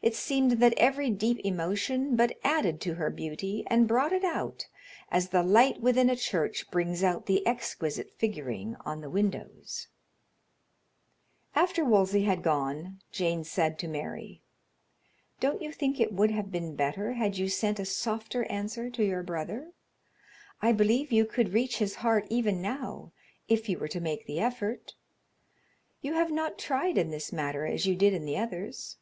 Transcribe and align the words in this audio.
It 0.00 0.14
seemed 0.14 0.52
that 0.60 0.74
every 0.76 1.10
deep 1.10 1.40
emotion 1.44 2.14
but 2.14 2.38
added 2.44 2.80
to 2.82 2.94
her 2.94 3.10
beauty 3.10 3.64
and 3.66 3.88
brought 3.88 4.12
it 4.12 4.22
out, 4.22 4.68
as 5.10 5.30
the 5.30 5.42
light 5.42 5.80
within 5.80 6.08
a 6.08 6.14
church 6.14 6.70
brings 6.70 7.02
out 7.02 7.26
the 7.26 7.44
exquisite 7.44 8.12
figuring 8.16 8.76
on 8.84 9.00
the 9.00 9.10
windows. 9.10 9.88
After 11.56 11.84
Wolsey 11.84 12.22
had 12.22 12.44
gone, 12.44 13.00
Jane 13.10 13.42
said 13.42 13.76
to 13.80 13.88
Mary: 13.88 14.40
"Don't 15.40 15.62
you 15.62 15.72
think 15.72 15.98
it 15.98 16.12
would 16.12 16.30
have 16.30 16.52
been 16.52 16.76
better 16.76 17.14
had 17.14 17.36
you 17.36 17.48
sent 17.48 17.80
a 17.80 17.84
softer 17.84 18.44
answer 18.44 18.88
to 18.90 19.02
your 19.04 19.24
brother? 19.24 19.72
I 20.62 20.70
believe 20.70 21.10
you 21.10 21.24
could 21.26 21.52
reach 21.52 21.78
his 21.78 21.96
heart 21.96 22.24
even 22.30 22.62
now 22.62 23.10
if 23.48 23.68
you 23.68 23.76
were 23.80 23.88
to 23.88 24.00
make 24.00 24.26
the 24.26 24.38
effort. 24.38 24.94
You 26.02 26.12
have 26.14 26.30
not 26.30 26.56
tried 26.56 26.96
in 26.98 27.10
this 27.10 27.32
matter 27.32 27.66
as 27.66 27.84
you 27.86 27.96
did 27.96 28.12
in 28.14 28.26
the 28.26 28.38
others." 28.38 28.98